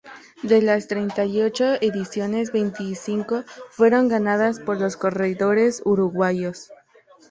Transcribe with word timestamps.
De 0.41 0.63
las 0.63 0.87
treinta 0.87 1.25
y 1.25 1.43
ocho 1.43 1.75
ediciones, 1.79 2.51
veinticinco 2.51 3.43
fueron 3.69 4.07
ganadas 4.07 4.59
por 4.59 4.79
corredores 4.97 5.83
uruguayos. 5.85 6.71